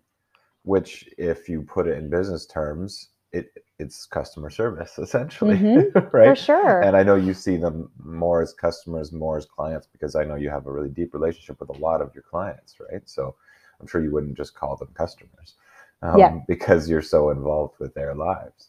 [0.64, 6.34] which if you put it in business terms it it's customer service essentially Mhm, For
[6.34, 6.80] sure.
[6.82, 10.34] and i know you see them more as customers more as clients because i know
[10.36, 13.34] you have a really deep relationship with a lot of your clients right so
[13.80, 15.54] I'm sure you wouldn't just call them customers
[16.02, 16.38] um, Yeah.
[16.46, 18.68] because you're so involved with their lives.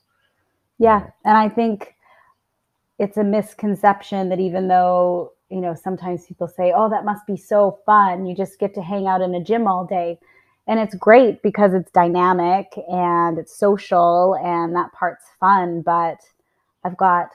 [0.78, 1.08] Yeah.
[1.26, 1.95] And I think
[2.98, 7.38] it's a misconception that even though, you know, sometimes people say, oh, that must be
[7.38, 8.26] so fun.
[8.26, 10.19] You just get to hang out in a gym all day.
[10.69, 15.82] And it's great because it's dynamic and it's social and that part's fun.
[15.82, 16.19] But
[16.86, 17.29] I've got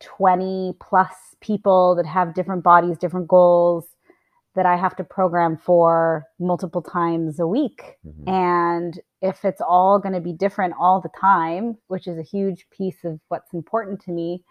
[0.00, 3.86] 20 plus people that have different bodies, different goals
[4.54, 7.96] that I have to program for multiple times a week.
[8.06, 8.28] Mhm.
[8.28, 12.68] And if it's all going to be different all the time, which is a huge
[12.68, 14.44] piece of what's important to me,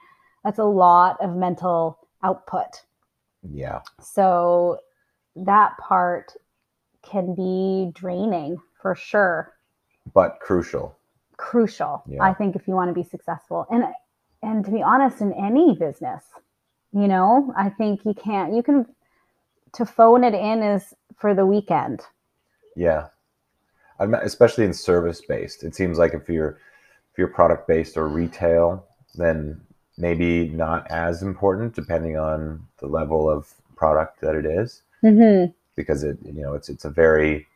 [0.43, 2.83] that's a lot of mental output.
[3.43, 3.81] Yeah.
[4.01, 4.79] So
[5.35, 6.35] that part
[7.09, 9.53] can be draining for sure.
[10.13, 10.97] But crucial.
[11.37, 12.23] Crucial, Yeah.
[12.23, 13.65] I think, if you want to be successful.
[13.69, 13.85] And
[14.43, 16.23] and to be honest, in any business,
[16.91, 18.53] you know, I think you can't.
[18.53, 18.85] You can
[19.73, 22.01] to phone it in is for the weekend.
[22.75, 23.07] Yeah.
[23.99, 25.63] I'm especially in service based.
[25.63, 26.59] It seems like if you're
[27.11, 29.59] if you're product based or retail, then
[29.97, 35.51] maybe not as important depending on the level of product that it is Mm-hmm.
[35.77, 37.47] Because it you know it's it's a very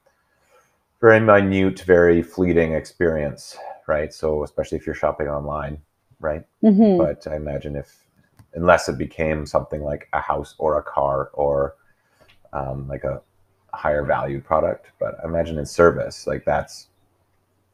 [1.02, 3.58] very minute, very fleeting experience,
[3.88, 4.14] right?
[4.14, 5.82] So especially if you're shopping online,
[6.22, 6.46] right?
[6.64, 6.98] Mm-hmm.
[6.98, 8.06] But I imagine if
[8.54, 11.76] unless it became something like a house or a car or
[12.54, 13.22] um, like a
[13.74, 16.88] higher value product, but I imagine in service, like that's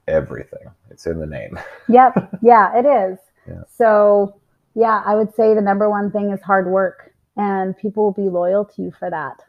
[0.08, 0.70] everything.
[0.90, 1.60] It's in the name.
[1.90, 2.40] Yep.
[2.42, 3.18] Yeah, it is.
[3.48, 3.64] Yeah.
[3.74, 4.36] So,
[4.76, 8.30] yeah, I would say the number one thing is hard work, and people will be
[8.30, 9.42] loyal to you for that.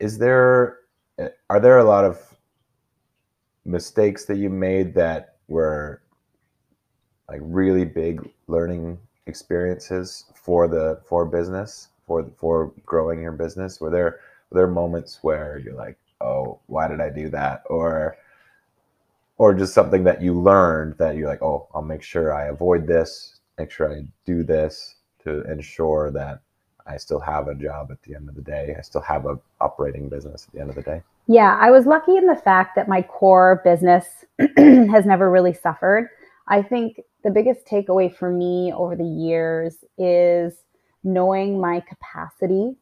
[0.00, 0.78] Is there
[1.18, 2.18] eh, are there a lot of
[3.64, 6.02] mistakes that you made that were
[7.28, 13.80] like really big learning experiences for the for business for for growing your business?
[13.80, 17.62] Were there were there moments where you're like, oh, why did I do that?
[17.66, 18.16] Or
[19.36, 22.86] or just something that you learned that you're like, oh, I'll make sure I avoid
[22.86, 26.40] this, make sure I do this to ensure that
[26.86, 28.74] I still have a job at the end of the day.
[28.78, 31.02] I still have a operating business at the end of the day.
[31.26, 34.06] Yeah, I was lucky in the fact that my core business
[34.56, 36.08] has never really suffered.
[36.48, 40.54] I think the biggest takeaway for me over the years is
[41.04, 42.76] knowing my capacity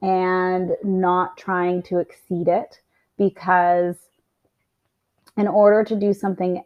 [0.00, 2.80] and not trying to exceed it
[3.16, 3.96] because
[5.36, 6.62] in order to do something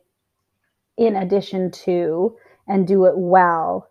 [0.97, 2.37] in addition to
[2.69, 3.91] and do it well,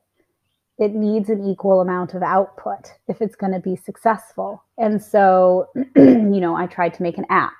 [0.77, 4.63] it needs an equal amount of output if it's going to be successful.
[4.77, 7.53] And so, you know, I tried to make an app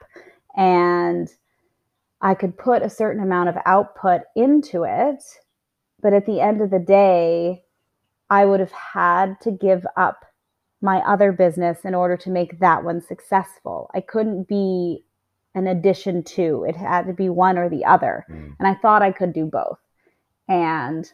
[0.56, 1.30] and
[2.22, 5.24] I could put a certain amount of output into it.
[6.02, 7.64] But at the end of the day,
[8.30, 10.26] I would have had to give up
[10.82, 13.90] my other business in order to make that one successful.
[13.94, 15.06] I couldn't be
[15.56, 18.26] an addition to, it had to be one or the other.
[18.30, 18.56] Mm.
[18.60, 19.80] And I thought I could do both.
[20.50, 21.12] And,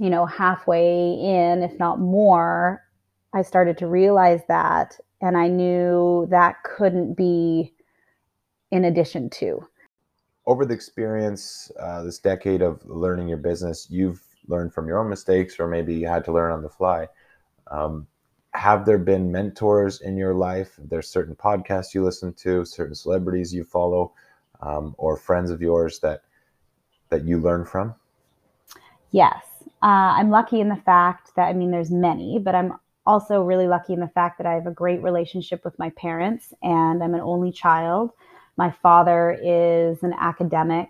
[0.00, 2.82] you know, halfway in, if not more,
[3.34, 4.98] I started to realize that.
[5.20, 7.74] And I knew that couldn't be
[8.70, 9.66] in addition to.
[10.46, 15.10] Over the experience, uh, this decade of learning your business, you've learned from your own
[15.10, 17.06] mistakes or maybe you had to learn on the fly.
[17.70, 18.06] Um,
[18.54, 20.72] have there been mentors in your life?
[20.78, 24.14] There's certain podcasts you listen to, certain celebrities you follow,
[24.62, 26.22] um, or friends of yours that
[27.10, 27.94] that you learn from?
[29.10, 29.42] Yes.
[29.82, 32.74] Uh, I'm lucky in the fact that, I mean, there's many, but I'm
[33.06, 36.52] also really lucky in the fact that I have a great relationship with my parents
[36.62, 38.10] and I'm an only child.
[38.56, 40.88] My father is an academic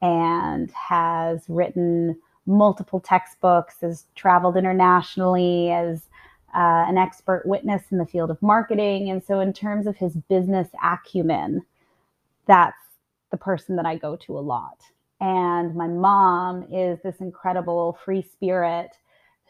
[0.00, 2.16] and has written
[2.46, 6.02] multiple textbooks, has traveled internationally as
[6.54, 9.10] uh, an expert witness in the field of marketing.
[9.10, 11.64] And so, in terms of his business acumen,
[12.46, 12.76] that's
[13.30, 14.82] the person that I go to a lot.
[15.20, 18.96] And my mom is this incredible free spirit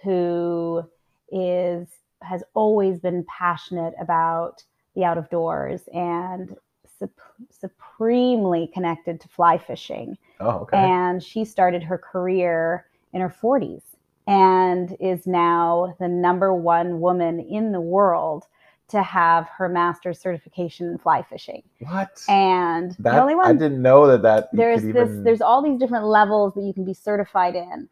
[0.03, 0.83] who
[1.31, 1.89] is
[2.23, 4.63] has always been passionate about
[4.95, 6.55] the out of doors and
[6.99, 7.11] sup-
[7.51, 10.19] supremely connected to fly fishing.
[10.41, 10.77] Oh, okay.
[10.77, 13.83] And she started her career in her 40s
[14.27, 18.45] and is now the number one woman in the world
[18.90, 21.62] to have her master's certification in fly fishing.
[21.81, 22.22] what?
[22.29, 25.40] And that, the only one I didn't know that that there's could this even- there's
[25.40, 27.88] all these different levels that you can be certified in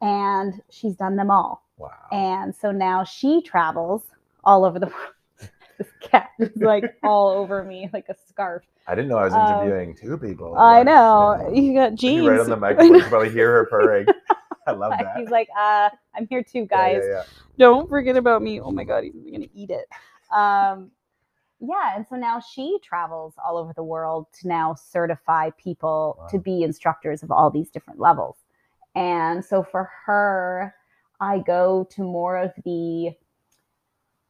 [0.00, 1.90] and she's done them all wow.
[2.10, 4.02] and so now she travels
[4.44, 8.96] all over the world this cat is like all over me like a scarf I
[8.96, 10.56] didn't know I was um, interviewing two people.
[10.58, 11.54] i know Yeah.
[11.60, 14.06] you got jeans right on the microphone, you can probably hear her purring.
[14.66, 15.16] I love that.
[15.16, 17.22] he's like uh i'm here too Yeah, yeah, guys yeah.
[17.58, 19.86] don't forget about me oh my god he's gonna eat it
[20.32, 20.90] um
[21.64, 26.26] yeah, and so now she travels all over the world to now certify people Wow.
[26.30, 28.38] to be instructors of all these different levels.
[28.96, 30.74] And so for her,
[31.20, 33.12] I go to more of the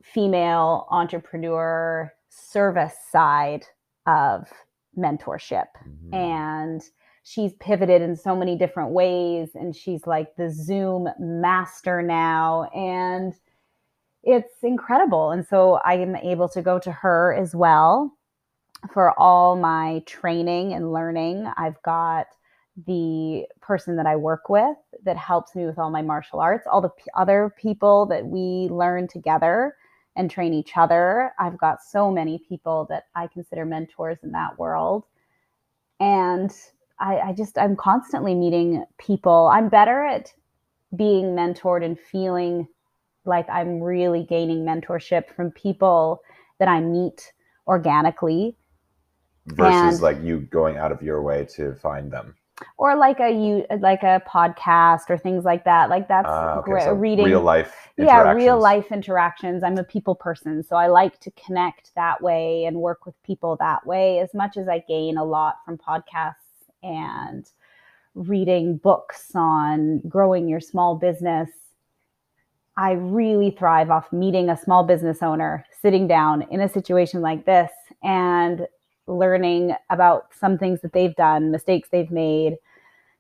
[0.03, 3.65] female entrepreneur service side
[4.07, 4.53] of
[4.99, 6.13] mentorship Mhm.
[6.15, 6.83] and
[7.23, 13.35] she's pivoted in so many different ways and she's like the zoom master now and
[14.23, 15.31] it's incredible.
[15.33, 18.17] And so i am able to go to her as well
[18.93, 21.51] for all my training and learning.
[21.57, 22.27] I've got
[22.87, 26.81] the person that i work with that helps me with all my martial arts all
[26.81, 29.77] the p- other people that we learn together
[30.17, 31.33] and train each other.
[31.39, 35.05] I've got so many people that i consider mentors in that world.
[36.01, 36.51] And
[36.99, 39.51] I, I just i'm constantly meeting people.
[39.53, 40.33] I'm better at
[40.97, 42.67] being mentored and feeling
[43.25, 46.23] like i'm really gaining mentorship from people
[46.59, 47.33] that i meet
[47.67, 48.57] organically.
[49.47, 52.35] Versus and- like you going out of your way to find them.
[52.77, 55.91] or like a you like a podcast or things like that.
[55.91, 57.89] Like that's Ah, okay, great so reading real life.
[57.97, 59.65] yeah real life interactions.
[59.65, 63.57] I'm a people person so i like to connect that way and work with people
[63.57, 66.35] that way as much as i gain a lot from podcasts
[66.85, 67.51] and
[68.15, 71.49] reading books on growing your small business
[72.77, 77.45] i really thrive off meeting a small business owner sitting down in a situation like
[77.47, 77.71] this
[78.03, 78.67] and
[79.07, 82.57] learning about some things that they've done mistakes they've made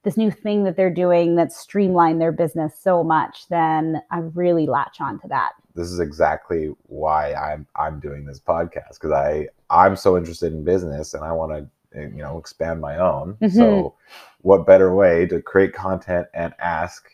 [0.05, 4.67] this new thing that they're doing that's streamlined their business so much, then I really
[4.67, 5.53] latch onto that.
[5.75, 10.65] This is exactly why I'm I'm doing this podcast because I I'm so interested in
[10.65, 13.37] business and I want to you know expand my own.
[13.41, 13.53] Mhm.
[13.53, 13.95] So
[14.41, 17.09] what better way to create content and ask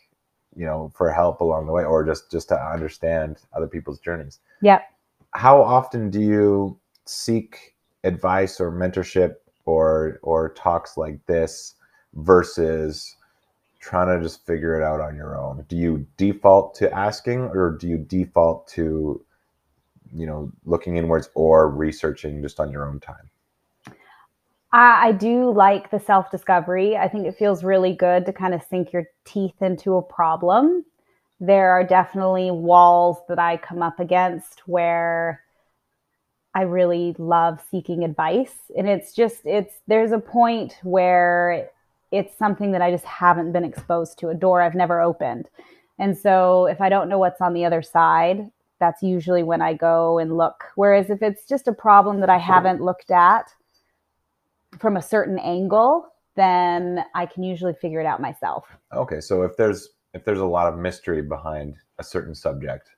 [0.59, 4.41] you know for help along the way or just just to understand other people's journeys.
[4.61, 4.83] Yep.
[5.33, 11.75] How often do you seek advice or mentorship or or talks like this
[12.15, 13.15] versus
[13.79, 15.65] trying to just figure it out on your own?
[15.69, 19.25] Do you default to asking or do you default to
[20.13, 23.31] you know looking inwards or researching just on your own time?
[24.73, 26.97] I, I do like the self discovery.
[26.97, 30.85] I think it feels really good to kind of sink your teeth into a problem.
[31.41, 35.43] There are definitely walls that I come up against where
[36.55, 38.55] I really love seeking advice.
[38.77, 41.71] And it's just, it's, there's a point where
[42.11, 45.49] it's something that I just haven't been exposed to, a door I've never opened.
[45.99, 48.51] And so if I don't know what's on the other side,
[48.81, 50.65] that's usually when I go and look.
[50.75, 53.53] Whereas if it's just a problem that I haven't looked at
[54.79, 58.67] from a certain angle, then I can usually figure it out myself.
[58.95, 62.91] Okay, so if there's if there's a lot of mystery behind a certain subject,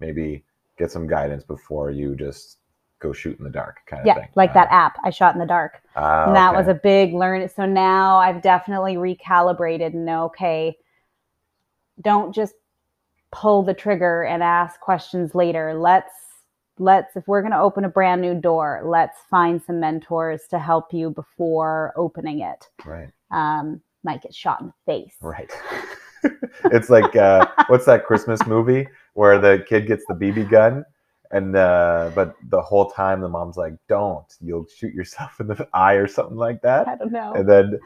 [0.00, 0.44] maybe
[0.78, 2.58] get some guidance before you just
[3.00, 4.28] go shoot in the dark kind of Yeah, thing.
[4.34, 5.80] like Uh, that app I shot in the dark.
[5.96, 7.48] ah, and that was a big learn.
[7.48, 10.76] So now I've definitely recalibrated and know, okay,
[12.00, 12.54] don't just
[13.30, 15.74] pull the trigger and ask questions later.
[15.74, 16.12] Let's
[16.78, 20.58] let's if we're going to open a brand new door, let's find some mentors to
[20.58, 22.66] help you before opening it.
[22.84, 25.14] right, Um, might get shot in the face.
[25.20, 25.50] right.
[26.72, 30.84] it's like uh, what's that Christmas movie where the kid gets the BB gun
[31.30, 35.68] and uh, but the whole time the mom's like, "Don't, you'll shoot yourself in the
[35.74, 37.32] eye or something like that." I don't know.
[37.34, 37.78] And then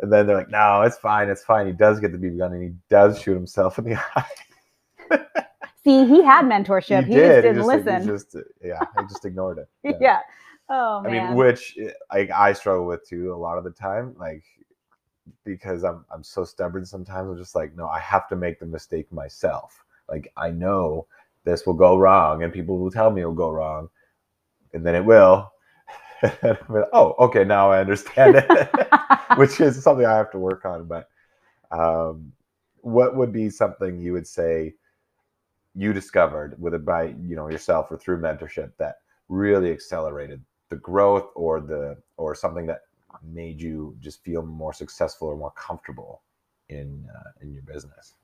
[0.00, 2.52] and then they're like, "No, it's fine, it's fine." He does get the BB gun
[2.54, 5.44] and he does shoot himself in the eye.
[5.86, 7.04] See, he had mentorship.
[7.04, 7.42] He, just did.
[7.42, 8.00] didn't he listen.
[8.00, 9.96] He just, yeah, he just ignored it.
[10.00, 10.18] yeah.
[10.68, 11.12] Oh man.
[11.12, 11.78] I mean, which
[12.12, 14.42] like I struggle with too a lot of the time, like
[15.44, 17.30] because I'm I'm so stubborn sometimes.
[17.30, 19.84] I'm just like, no, I have to make the mistake myself.
[20.08, 21.06] Like I know
[21.44, 23.88] this will go wrong, and people will tell me it'll go wrong,
[24.74, 25.52] and then it will.
[26.94, 28.70] Oh, okay, now I understand it,
[29.36, 30.86] which is something I have to work on.
[30.88, 31.08] But
[31.70, 32.32] um,
[32.80, 34.74] what would be something you would say
[35.76, 38.96] you discovered, whether by you know yourself or through mentorship, that
[39.28, 42.82] really accelerated the growth or the or something that
[43.22, 46.22] made you just feel more successful or more comfortable
[46.68, 48.14] in uh, in your business?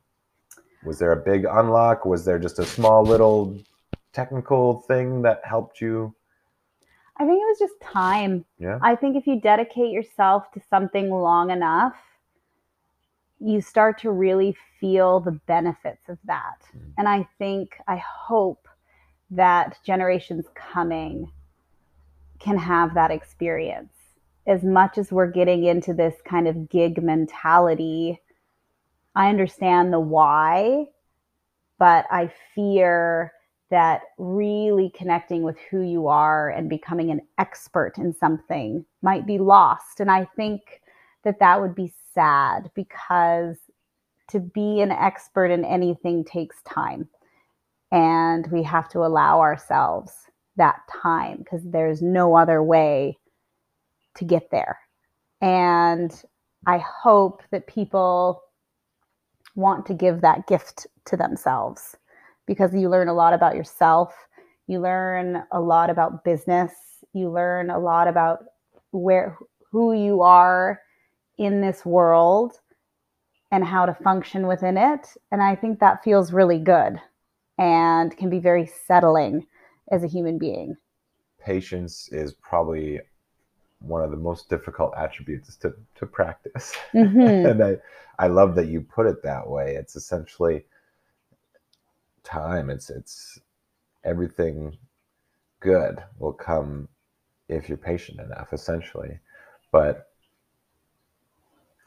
[0.84, 2.04] Was there a big unlock?
[2.04, 3.56] Was there just a small little
[4.12, 6.14] technical thing that helped you?
[7.18, 8.44] I think it was just time.
[8.58, 8.78] yeah.
[8.82, 11.94] I think if you dedicate yourself to something long enough,
[13.44, 16.62] you start to really feel the benefits of that.
[16.76, 16.92] Mm.
[16.98, 18.68] And I think, I hope
[19.30, 21.30] that generations coming
[22.38, 23.92] can have that experience.
[24.46, 28.20] As much as we're getting into this kind of gig mentality,
[29.14, 30.86] I understand the why,
[31.78, 33.32] but I fear
[33.70, 39.38] that really connecting with who you are and becoming an expert in something might be
[39.38, 40.00] lost.
[40.00, 40.82] And I think
[41.24, 43.56] that that would be sad because
[44.30, 47.08] to be an expert in anything takes time.
[47.90, 50.12] And we have to allow ourselves
[50.56, 53.18] that time because there's no other way
[54.16, 54.78] to get there.
[55.40, 56.22] And
[56.66, 58.42] I hope that people
[59.54, 61.96] want to give that gift to themselves
[62.46, 64.14] because you learn a lot about yourself.
[64.66, 66.72] You learn a lot about business.
[67.12, 68.44] You learn a lot about
[68.92, 69.36] where
[69.70, 70.80] who you are
[71.44, 72.60] in this world
[73.50, 75.08] and how to function within it.
[75.30, 77.00] And I think that feels really good
[77.58, 79.46] and can be very settling
[79.90, 80.76] as a human being.
[81.38, 83.00] Patience is probably
[83.80, 86.74] one of the most difficult attributes to, to practice.
[86.94, 87.20] Mm-hmm.
[87.46, 87.76] and I,
[88.18, 89.74] I love that you put it that way.
[89.74, 90.64] It's essentially
[92.22, 92.70] time.
[92.70, 93.40] It's it's
[94.04, 94.76] everything
[95.60, 96.88] good will come
[97.48, 99.18] if you're patient enough, essentially.
[99.70, 100.11] But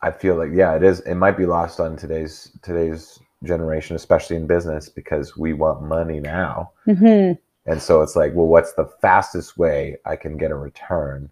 [0.06, 0.99] I feel like yeah, it is.
[0.99, 6.20] It might be lost on today's today's generation, especially in business, because we want money
[6.20, 6.72] now.
[6.88, 7.41] Mm-hmm.
[7.66, 11.32] And so it's like, well, what's the fastest way I can get a return?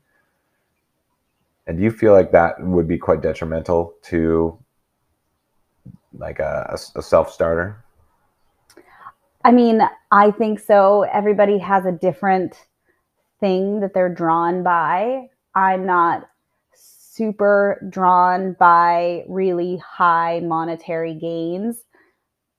[1.68, 4.58] And do you feel like that would be quite detrimental to
[6.18, 7.78] like a, a self starter?
[9.46, 11.04] I mean, I think so.
[11.04, 12.56] Everybody has a different
[13.40, 15.28] thing that they're drawn by.
[15.54, 16.28] I'm not
[17.16, 21.84] super drawn by really high monetary gains.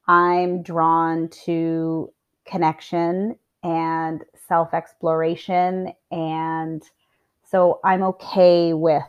[0.07, 2.13] I'm drawn to
[2.47, 5.93] connection and self exploration.
[6.11, 6.83] And
[7.43, 9.03] so I'm okay with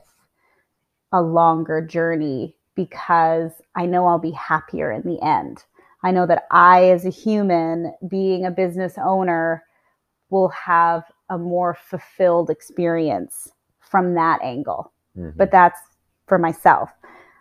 [1.11, 5.63] a longer journey because I know I'll be happier in the end.
[6.03, 9.63] I know that I, as a human, being a business owner,
[10.29, 14.91] will have a more fulfilled experience from that angle.
[15.17, 15.37] Mm-hmm.
[15.37, 15.79] But that's
[16.27, 16.89] for myself.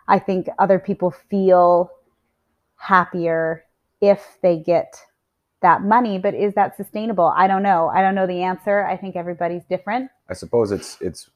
[0.09, 1.91] I think other people feel
[2.77, 3.65] happier
[4.01, 5.01] if they get
[5.63, 7.33] that money, but is that sustainable?
[7.35, 7.89] I don't know.
[7.89, 8.85] I don't know the answer.
[8.85, 10.11] I think everybody's different.
[10.29, 11.31] I suppose it's it's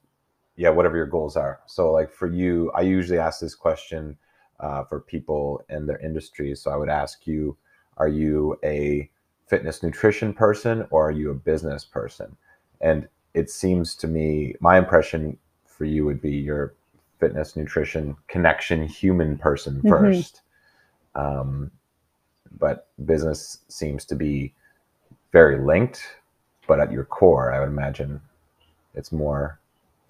[0.57, 1.61] yeah, whatever your goals are.
[1.67, 4.19] So like for you, I usually ask this question
[4.61, 6.55] uh, for people in their industry.
[6.57, 7.57] So I would ask you,
[7.97, 9.09] are you a
[9.47, 12.37] fitness nutrition person or are you a business person?
[12.81, 15.39] And it seems to me, my impression
[15.79, 16.75] for you would be your
[17.21, 20.41] fitness nutrition connection human person 1st
[21.17, 21.21] mm-hmm.
[21.21, 21.71] um,
[22.59, 24.53] but business seems to be
[25.33, 26.03] very linked
[26.67, 28.21] but at your core i would imagine
[28.95, 29.59] it's more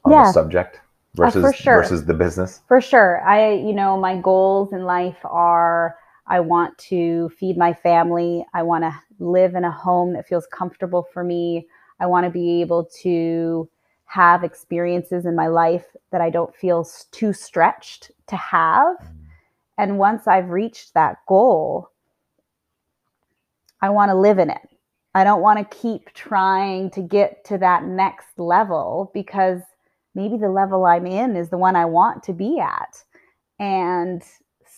[0.05, 0.25] on yeah.
[0.25, 0.81] the subject
[1.15, 1.83] versus uh, sure.
[1.83, 2.61] versus the business?
[2.69, 3.23] For sure.
[3.27, 5.97] I you know, my goals in life are
[6.27, 8.47] I want to feed my family.
[8.55, 11.67] I want to live in a home that feels comfortable for me.
[12.01, 13.69] I want to be able to
[14.09, 18.97] have experiences in my life that I don't feel too stretched to have.
[18.97, 19.15] Mm.
[19.77, 21.91] And once I've reached that goal,
[23.83, 24.67] I want to live in it.
[25.15, 29.61] I don't want to keep trying to get to that next level because
[30.15, 33.05] maybe the level I'm in is the one I want to be at.
[33.59, 34.23] And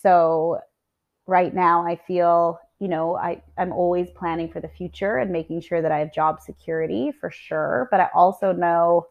[0.02, 0.58] so
[1.26, 5.60] right now I feel, you know, I, I'm always planning for the future and making
[5.60, 7.88] sure that I have job security for sure.
[7.92, 9.06] But I also know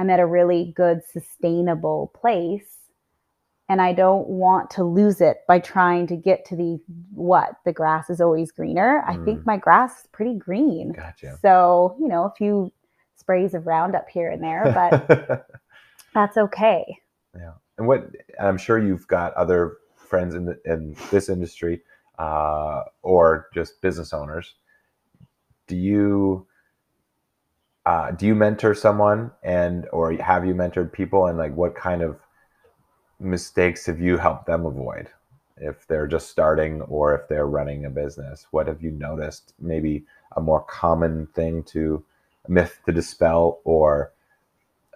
[0.00, 2.78] I'm at a really good, sustainable place.
[3.68, 6.80] And I don't want to lose it by trying to get to the
[7.12, 9.04] what the grass is always greener.
[9.06, 9.10] Mm.
[9.10, 9.46] I think mm.
[9.46, 10.92] my grass is pretty green.
[10.92, 11.38] Gotcha.
[11.42, 12.72] So, you know, a few
[13.16, 15.46] sprays of Roundup here and there, but
[16.14, 16.84] that's okay.
[17.36, 17.52] Yeah.
[17.76, 21.82] And what I'm sure you've got other friends in the, in this industry
[22.18, 24.54] uh, or just business owners.
[25.68, 26.46] Do you
[27.86, 32.02] uh, do you mentor someone and or have you mentored people and like what kind
[32.02, 32.18] of
[33.18, 35.08] mistakes have you helped them avoid
[35.56, 38.46] if they're just starting or if they're running a business?
[38.50, 39.54] What have you noticed?
[39.58, 40.04] Maybe
[40.36, 42.04] a more common thing to
[42.48, 44.12] myth to dispel or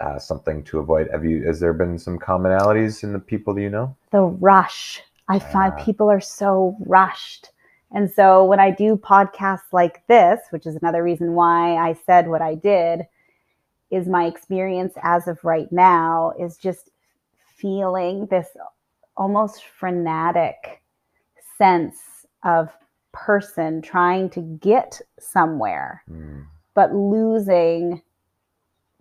[0.01, 1.09] uh, something to avoid?
[1.11, 1.45] Have you?
[1.45, 3.97] Has there been some commonalities in the people you know?
[4.11, 5.01] The rush.
[5.28, 7.51] I find uh, people are so rushed.
[7.95, 12.28] And so when I do podcasts like this, which is another reason why I said
[12.28, 13.07] what I did,
[13.90, 16.90] is my experience as of right now is just
[17.57, 18.49] feeling this
[19.16, 20.82] almost frenetic
[21.57, 22.68] sense of
[23.12, 26.03] person trying to get somewhere.
[26.11, 28.03] Mm but losing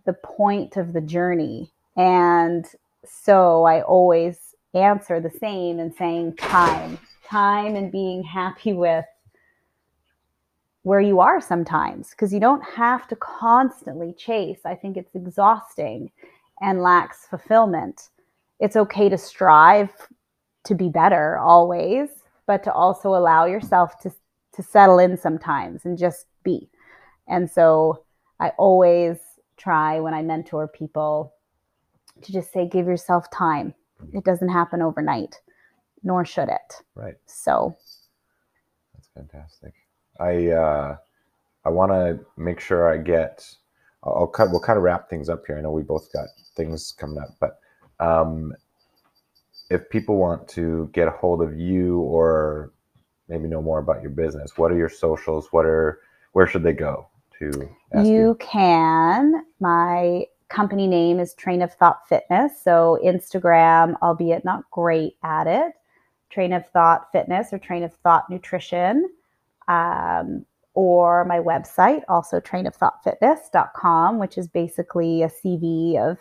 [0.06, 1.72] the point of the journey.
[1.98, 2.66] And
[3.04, 7.00] so I always answer the same and saying time,
[7.34, 9.06] time and being happy with
[10.84, 14.60] where you are sometimes because you don't have to constantly chase.
[14.66, 16.12] I think it's exhausting
[16.62, 18.10] and lacks fulfillment.
[18.60, 19.90] It's okay to strive
[20.66, 22.10] to be better always,
[22.46, 24.12] but to also allow yourself to
[24.54, 26.70] to settle in sometimes and just be.
[27.28, 28.04] And so
[28.40, 29.18] I always
[29.58, 31.34] try when I mentor people
[32.22, 33.74] to just say give yourself time.
[34.14, 35.42] It doesn't happen overnight,
[36.04, 36.82] nor should it.
[36.96, 37.16] Right.
[37.26, 37.76] So
[38.94, 39.74] That's fantastic.
[40.20, 40.98] I uh,
[41.66, 43.48] I want to make sure I get.
[44.04, 44.52] I'll, cut.
[44.52, 45.58] We'll kind of wrap things up here.
[45.58, 46.28] I know we both got
[46.58, 47.60] things coming up, but
[48.00, 48.54] um,
[49.70, 52.74] if people want to get a hold of you or
[53.30, 55.48] maybe know more about your business, what are your socials?
[55.52, 56.02] What are
[56.34, 57.08] where should they go
[57.40, 58.38] to you you?
[58.40, 59.46] can.
[59.60, 62.52] My company name is Train of Thought Fitness.
[62.62, 65.74] So Instagram, albeit not great at it,
[66.34, 69.10] Train of Thought Fitness or Train of Thought Nutrition.
[69.68, 76.18] Um, or my website, also trainofthoughtfitness.com, which is basically a CV of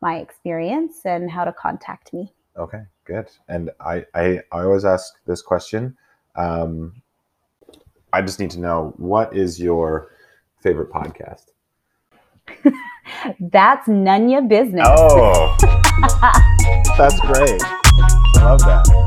[0.00, 2.32] my experience and how to contact me.
[2.56, 3.26] Okay, good.
[3.48, 5.96] And I, I, I always ask this question.
[6.36, 7.02] Um,
[8.12, 10.12] I just need to know what is your
[10.60, 11.46] favorite podcast?
[13.40, 14.86] That's none your business.
[14.86, 15.56] Oh,
[16.98, 17.62] that's great.
[17.62, 19.05] I love that.